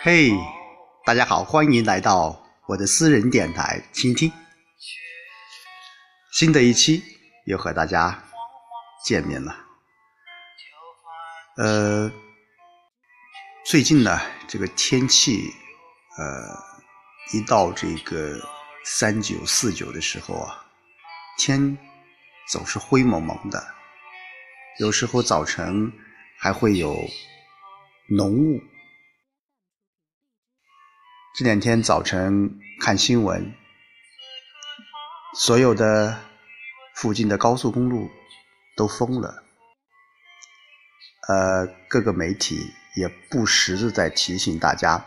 [0.00, 0.32] 嘿，
[1.04, 4.32] 大家好，欢迎来到我的私人电台倾听。
[6.32, 7.02] 新的一期
[7.46, 8.22] 又和大家
[9.04, 9.54] 见面了。
[11.56, 12.10] 呃，
[13.64, 15.52] 最近呢，这个天气，
[16.18, 16.58] 呃，
[17.32, 18.40] 一到这个
[18.84, 20.66] 三九四九的时候啊，
[21.38, 21.78] 天
[22.48, 23.64] 总是灰蒙蒙的，
[24.80, 25.92] 有时候早晨
[26.38, 26.96] 还会有
[28.08, 28.60] 浓雾。
[31.34, 33.54] 这两天早晨看新闻，
[35.34, 36.20] 所有的
[36.94, 38.10] 附近的高速公路
[38.76, 39.42] 都封了。
[41.26, 45.06] 呃，各个媒体也不时的在提醒大家，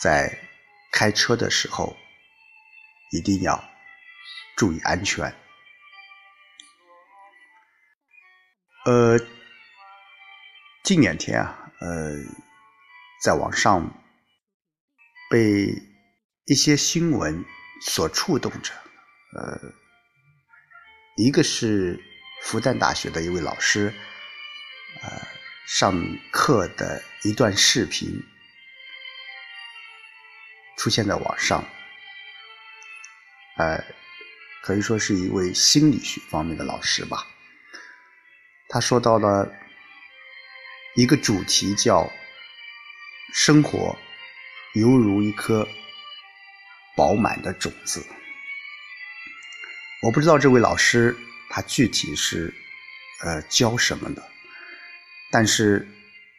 [0.00, 0.38] 在
[0.92, 1.96] 开车的时候
[3.10, 3.64] 一定要
[4.56, 5.34] 注意安全。
[8.84, 9.18] 呃，
[10.84, 12.12] 近两天啊，呃，
[13.20, 13.98] 在网上。
[15.32, 15.72] 被
[16.44, 17.42] 一些新闻
[17.80, 18.70] 所触动着，
[19.34, 19.72] 呃，
[21.16, 21.98] 一个是
[22.42, 23.94] 复旦大学的一位老师，
[25.00, 25.26] 呃，
[25.66, 25.94] 上
[26.30, 28.22] 课的一段视频
[30.76, 31.64] 出现在网上，
[33.56, 33.82] 呃，
[34.62, 37.26] 可以说是一位心理学方面的老师吧。
[38.68, 39.50] 他说到了
[40.94, 42.12] 一个主题叫
[43.32, 43.96] 生活。
[44.74, 45.66] 犹如一颗
[46.96, 48.04] 饱满的种子。
[50.02, 51.16] 我不知道这位老师
[51.50, 52.52] 他具体是
[53.22, 54.22] 呃教什么的，
[55.30, 55.86] 但是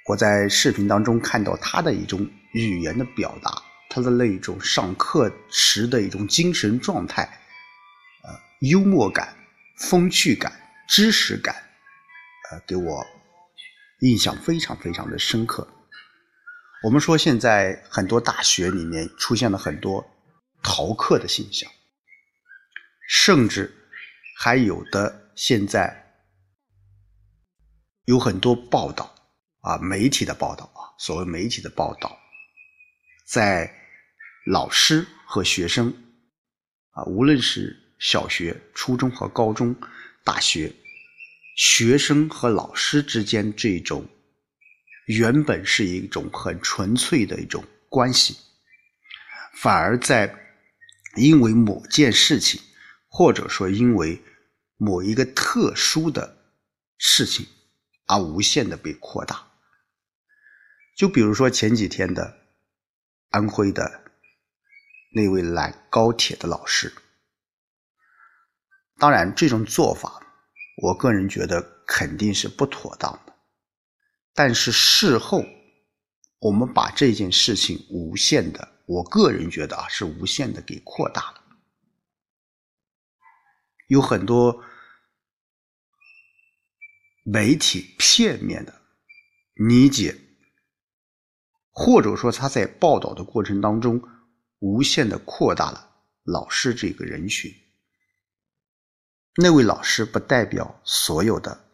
[0.07, 3.51] 我在视频当中看到他的一种语言的表达，
[3.89, 7.23] 他的那一种上课时的一种精神状态，
[8.23, 8.31] 呃，
[8.61, 9.33] 幽默感、
[9.77, 10.51] 风趣感、
[10.87, 11.55] 知识感，
[12.51, 13.05] 呃，给我
[14.01, 15.65] 印象非常非常的深刻。
[16.83, 20.05] 我们说，现在很多大学里面出现了很多
[20.61, 21.71] 逃课的现象，
[23.07, 23.73] 甚至
[24.37, 26.13] 还有的现在
[28.03, 29.15] 有很多报道
[29.61, 32.19] 啊，媒体的报道啊，所谓媒体的报道，
[33.25, 33.73] 在
[34.45, 35.87] 老师和学生
[36.91, 39.73] 啊，无论是小学、初中和高中、
[40.25, 40.75] 大学，
[41.55, 44.05] 学生和老师之间这种。
[45.05, 48.37] 原本是一种很纯粹的一种关系，
[49.55, 50.33] 反而在
[51.17, 52.61] 因为某件事情，
[53.07, 54.21] 或者说因为
[54.77, 56.37] 某一个特殊的
[56.97, 57.45] 事情
[58.07, 59.45] 而无限的被扩大。
[60.95, 62.37] 就比如说前几天的
[63.29, 64.03] 安徽的
[65.13, 66.93] 那位拦高铁的老师，
[68.97, 70.25] 当然这种做法，
[70.81, 73.32] 我个人觉得肯定是不妥当的。
[74.33, 75.45] 但是事后，
[76.39, 81.43] 我们把这件事情无限的，我个人觉得啊，是无限的给扩大了。
[83.87, 84.63] 有很多
[87.23, 88.81] 媒体片面的
[89.53, 90.19] 理解，
[91.69, 94.01] 或者说他在报道的过程当中，
[94.59, 97.53] 无限的扩大了老师这个人群。
[99.35, 101.69] 那位老师不代表所有的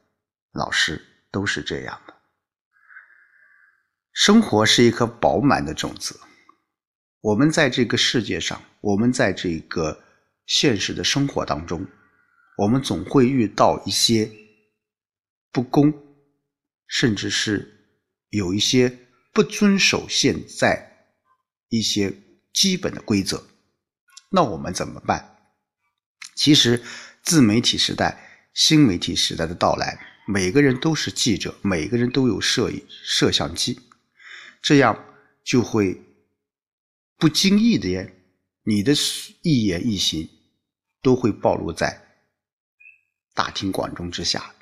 [0.52, 2.02] 老师都是这样。
[4.19, 6.19] 生活是一颗饱满的种子，
[7.22, 10.03] 我们在这个世界上，我们在这个
[10.46, 11.88] 现实的生活当中，
[12.58, 14.29] 我们总会遇到一些
[15.53, 15.94] 不公，
[16.85, 17.96] 甚至是
[18.31, 18.94] 有一些
[19.31, 21.08] 不遵守现在
[21.69, 22.13] 一些
[22.52, 23.47] 基本的规则。
[24.31, 25.38] 那我们怎么办？
[26.35, 26.84] 其实，
[27.23, 29.97] 自媒体时代、新媒体时代的到来，
[30.28, 33.79] 每个人都是记者，每个人都有摄影摄像机。
[34.61, 35.06] 这样
[35.44, 36.02] 就会
[37.17, 38.11] 不经意的，
[38.64, 38.94] 你的
[39.41, 40.29] 一言一行
[41.02, 42.02] 都会暴露在
[43.34, 44.53] 大庭广众之下。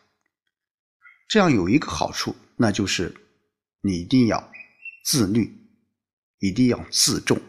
[1.28, 3.14] 这样有一个好处，那就是
[3.82, 4.52] 你一定要
[5.04, 5.54] 自律，
[6.40, 7.42] 一定要自重。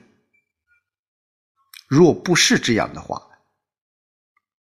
[1.87, 3.23] 若不是这样的话，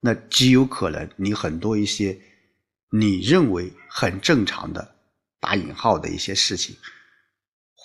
[0.01, 2.21] 那极有可能你很多一些
[2.91, 4.97] 你认为很正常的
[5.41, 6.77] 打引号的一些事情。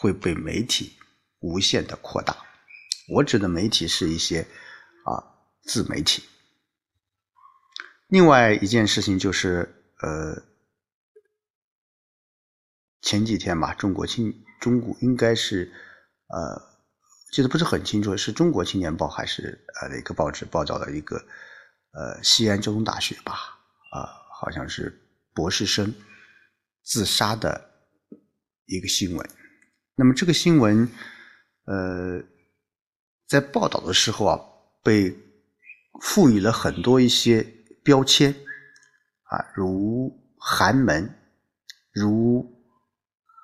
[0.04, 0.98] 会被媒体
[1.40, 2.36] 无限的扩大。
[3.08, 4.42] 我指的媒体是一些
[5.06, 5.24] 啊
[5.64, 6.22] 自媒体。
[8.10, 10.44] 另外一件事情就是，呃，
[13.02, 15.72] 前几天吧，中国青中国应该是
[16.28, 16.62] 呃
[17.32, 21.16] 记得不是很清楚，是中国青年报还是呃哪个报纸报道的一个
[21.94, 23.34] 呃西安交通大学吧
[23.94, 24.04] 啊，
[24.38, 25.02] 好像是
[25.34, 25.96] 博士生
[26.84, 27.72] 自杀的
[28.66, 29.30] 一个新闻。
[29.96, 30.90] 那么这个新闻，
[31.66, 32.20] 呃，
[33.28, 34.40] 在报道的时候啊，
[34.84, 35.16] 被
[36.02, 37.44] 赋予了很多一些
[37.84, 38.34] 标签
[39.26, 41.08] 啊，如寒门，
[41.92, 42.44] 如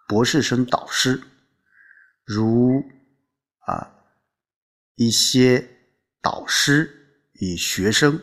[0.08, 1.22] 博士生导师，
[2.26, 2.82] 如
[3.68, 3.94] 啊
[4.96, 5.64] 一些
[6.20, 6.92] 导师
[7.34, 8.16] 与学生，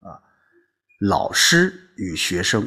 [0.00, 0.24] 啊
[1.00, 2.66] 老师与学生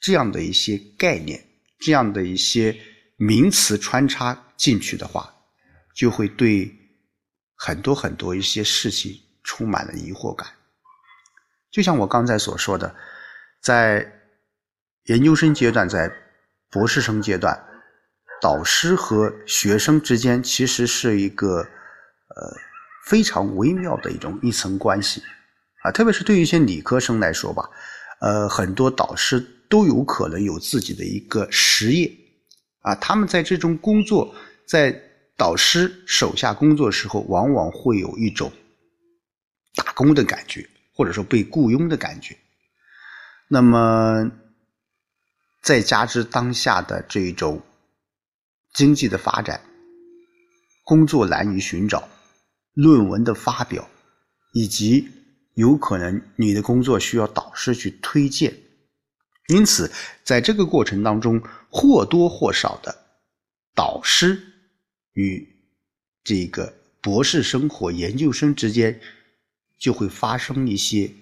[0.00, 1.40] 这样的一些概念，
[1.78, 2.76] 这样的一些。
[3.16, 5.34] 名词穿插进去的话，
[5.94, 6.70] 就会对
[7.54, 10.46] 很多很多一些事情充满了疑惑感。
[11.70, 12.94] 就像我刚才所说的，
[13.62, 14.12] 在
[15.04, 16.12] 研究生阶段，在
[16.70, 17.58] 博士生阶段，
[18.42, 22.56] 导师和学生之间其实是一个呃
[23.06, 25.22] 非常微妙的一种一层关系
[25.84, 27.68] 啊，特别是对于一些理科生来说吧，
[28.20, 29.40] 呃，很多导师
[29.70, 32.10] 都有可能有自己的一个实业。
[32.86, 34.32] 啊，他们在这种工作，
[34.64, 35.02] 在
[35.36, 38.52] 导师手下工作时候，往往会有一种
[39.74, 42.36] 打工的感觉，或者说被雇佣的感觉。
[43.48, 44.30] 那么，
[45.62, 47.60] 再加之当下的这种
[48.72, 49.60] 经济的发展，
[50.84, 52.08] 工作难于寻找，
[52.72, 53.90] 论文的发表，
[54.52, 55.08] 以及
[55.54, 58.56] 有可能你的工作需要导师去推荐。
[59.48, 59.92] 因此，
[60.24, 61.40] 在这个过程当中，
[61.70, 63.06] 或多或少的
[63.76, 64.42] 导师
[65.12, 65.48] 与
[66.24, 69.00] 这个博士生或研究生之间
[69.78, 71.12] 就会发生一些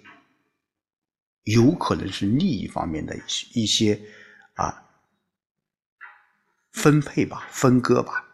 [1.42, 3.14] 有可能是利益方面的
[3.52, 4.00] 一些
[4.54, 4.82] 啊
[6.72, 8.24] 分配吧、分割吧。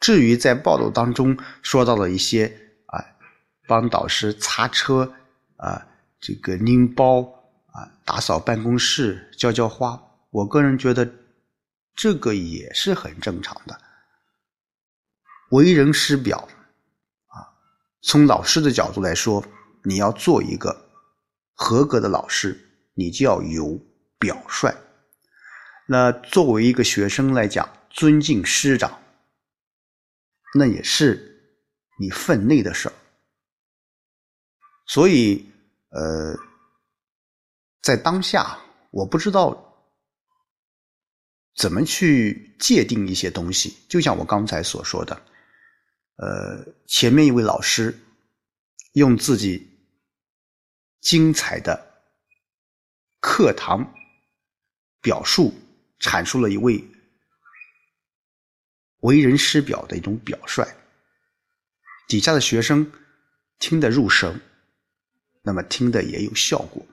[0.00, 2.52] 至于在报道当中说到的一些
[2.86, 3.04] 啊，
[3.68, 5.14] 帮导师擦车
[5.56, 5.86] 啊，
[6.18, 7.38] 这个拎包。
[7.72, 9.98] 啊，打扫办公室、浇浇花，
[10.28, 11.10] 我个人觉得
[11.94, 13.80] 这个也是很正常的。
[15.52, 16.36] 为人师表，
[17.28, 17.48] 啊，
[18.02, 19.42] 从老师的角度来说，
[19.84, 20.90] 你要做一个
[21.54, 22.60] 合格的老师，
[22.92, 23.80] 你就要有
[24.18, 24.70] 表率。
[25.86, 29.00] 那作为一个学生来讲，尊敬师长，
[30.54, 31.56] 那也是
[31.98, 32.92] 你分内的事儿。
[34.86, 35.50] 所以，
[35.88, 36.36] 呃。
[37.82, 38.58] 在当下，
[38.92, 39.76] 我不知道
[41.56, 43.76] 怎么去界定一些东西。
[43.88, 45.20] 就像我刚才所说的，
[46.16, 47.98] 呃，前面一位老师
[48.92, 49.68] 用自己
[51.00, 52.04] 精彩的
[53.20, 53.92] 课堂
[55.00, 55.52] 表述，
[55.98, 56.82] 阐述了一位
[59.00, 60.64] 为人师表的一种表率，
[62.06, 62.92] 底下的学生
[63.58, 64.40] 听得入神，
[65.42, 66.86] 那么听的也有效果。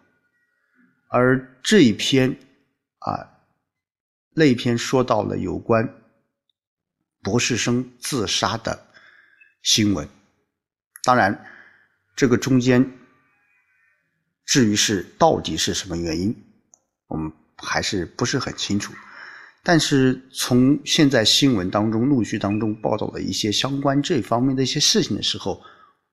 [1.11, 2.37] 而这一篇
[2.99, 3.27] 啊，
[4.35, 5.87] 那一篇说到了有关
[7.23, 8.87] 博士生自杀的
[9.63, 10.07] 新闻。
[11.03, 11.45] 当然，
[12.15, 12.87] 这个中间
[14.45, 16.35] 至于是到底是什么原因，
[17.07, 18.93] 我们还是不是很清楚。
[19.63, 25.59] 但是从现在新闻当中陆续当中报道的一些相关这方面的一些事情的时候，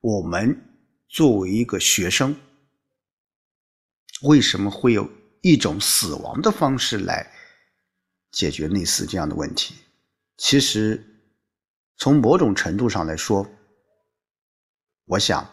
[0.01, 0.59] 我们
[1.07, 2.35] 作为一个学生。
[4.23, 5.09] 为什么会有
[5.41, 7.31] 一种死亡的方式来
[8.31, 9.75] 解决类似这样的问题？
[10.37, 11.03] 其实，
[11.97, 13.49] 从某种程度上来说，
[15.05, 15.47] 我想，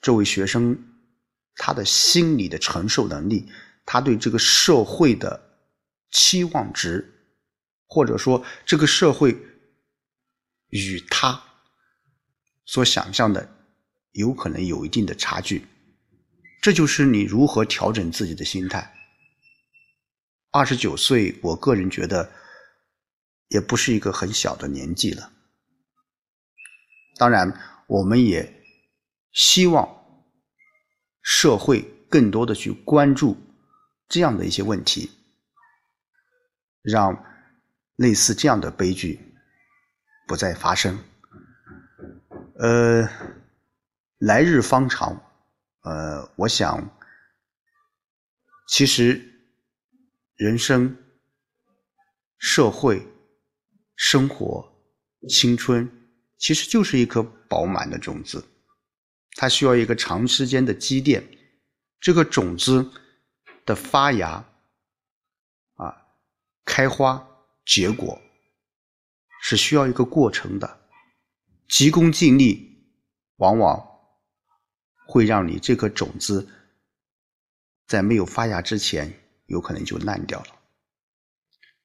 [0.00, 0.78] 这位学生
[1.54, 3.50] 他的心理的承受能力，
[3.84, 5.60] 他对这个社会的
[6.10, 7.12] 期望值，
[7.86, 9.36] 或者说这个社会
[10.68, 11.42] 与他
[12.64, 13.48] 所想象的，
[14.12, 15.66] 有可能有一定的差距。
[16.66, 18.92] 这就是你如何调整自己的心态。
[20.50, 22.28] 二十九岁，我个人觉得
[23.46, 25.30] 也不是一个很小的年纪了。
[27.18, 27.56] 当然，
[27.86, 28.64] 我们也
[29.30, 29.88] 希望
[31.22, 33.36] 社会更多的去关注
[34.08, 35.12] 这样的一些问题，
[36.82, 37.16] 让
[37.94, 39.20] 类似这样的悲剧
[40.26, 40.98] 不再发生。
[42.58, 43.08] 呃，
[44.18, 45.22] 来日方长。
[45.86, 46.98] 呃，我想，
[48.66, 49.40] 其实
[50.34, 50.96] 人生、
[52.38, 53.06] 社会、
[53.94, 54.68] 生活、
[55.28, 55.88] 青春，
[56.38, 58.44] 其实就是一颗饱满的种子，
[59.36, 61.24] 它需要一个长时间的积淀。
[62.00, 62.90] 这个种子
[63.64, 64.44] 的发芽、
[65.74, 66.04] 啊
[66.64, 67.24] 开花、
[67.64, 68.20] 结果，
[69.40, 70.88] 是需要一个过程的。
[71.68, 72.90] 急功近利，
[73.36, 73.95] 往往。
[75.06, 76.48] 会让你这颗种子
[77.86, 79.12] 在没有发芽之前，
[79.46, 80.48] 有可能就烂掉了。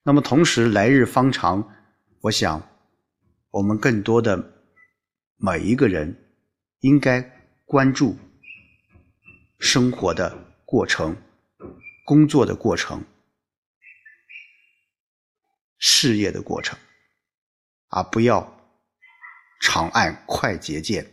[0.04, 1.75] 那么同时，来日方长，
[2.22, 2.68] 我想
[3.51, 4.66] 我们更多的
[5.38, 6.34] 每一个人
[6.80, 7.22] 应该
[7.66, 8.18] 关注
[9.60, 10.36] 生活的
[10.66, 11.16] 过程、
[12.04, 13.06] 工作的过程、
[15.78, 16.80] 事业的过程，
[17.90, 18.58] 而不要
[19.62, 21.06] 长按快捷键，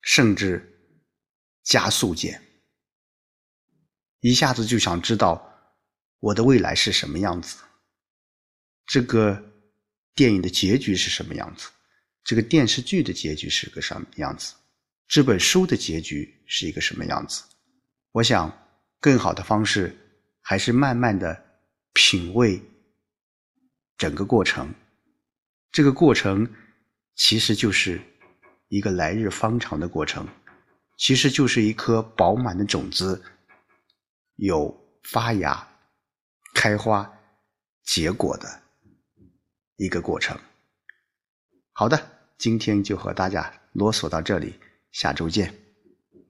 [0.00, 0.71] 甚至
[1.62, 2.42] 加速键，
[4.20, 5.76] 一下子就想知道
[6.18, 7.58] 我的未来是什么样子。
[8.86, 9.52] 这个
[10.14, 11.68] 电影的结局是什么样子？
[12.24, 14.54] 这个电视剧的结局是个什么样子？
[15.08, 17.42] 这本书的结局是一个什么样子？
[18.12, 18.52] 我想，
[19.00, 19.96] 更好的方式
[20.40, 21.60] 还是慢慢的
[21.92, 22.62] 品味
[23.96, 24.74] 整个过程。
[25.70, 26.48] 这个过程
[27.14, 28.00] 其实就是
[28.68, 30.28] 一个来日方长的过程，
[30.96, 33.22] 其实就是一颗饱满的种子，
[34.36, 35.68] 有发芽、
[36.54, 37.18] 开花、
[37.82, 38.62] 结果的。
[39.76, 40.38] 一个过程。
[41.72, 44.60] 好的，今天就和大家啰嗦到这里，
[44.92, 45.61] 下周见。